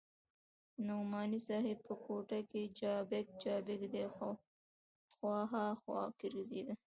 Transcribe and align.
نعماني 0.87 1.39
صاحب 1.47 1.77
په 1.87 1.93
کوټه 2.05 2.39
کښې 2.49 2.63
چابک 2.79 3.25
چابک 3.43 3.81
دې 3.93 4.05
خوا 5.15 5.39
ها 5.51 5.65
خوا 5.81 6.01
ګرځېده. 6.19 6.73